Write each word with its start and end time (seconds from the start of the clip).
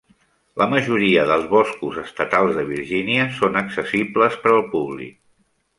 La 0.61 0.67
majoria 0.71 1.25
dels 1.33 1.45
boscos 1.51 2.01
estatals 2.05 2.59
de 2.61 2.65
Virginia 2.73 3.29
són 3.39 3.63
accessibles 3.65 4.43
per 4.47 4.57
al 4.57 4.69
públic. 4.75 5.19